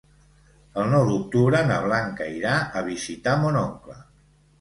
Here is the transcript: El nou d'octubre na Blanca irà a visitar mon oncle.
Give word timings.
El 0.83 0.85
nou 0.93 1.03
d'octubre 1.09 1.59
na 1.71 1.77
Blanca 1.83 2.27
irà 2.37 2.55
a 2.81 2.83
visitar 2.87 3.37
mon 3.43 3.59
oncle. 3.61 3.99